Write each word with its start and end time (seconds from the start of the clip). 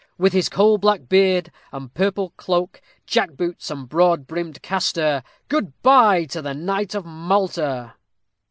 _With 0.19 0.31
his 0.31 0.49
coal 0.49 0.79
black 0.79 1.07
beard, 1.07 1.51
and 1.71 1.93
purple 1.93 2.31
cloak, 2.31 2.81
jack 3.05 3.37
boots, 3.37 3.69
and 3.69 3.87
broad 3.87 4.25
brimmed 4.25 4.59
castor, 4.63 5.21
Good 5.47 5.79
by 5.83 6.25
to 6.31 6.41
the 6.41 6.55
knight 6.55 6.95
of 6.95 7.05
Malta. 7.05 7.93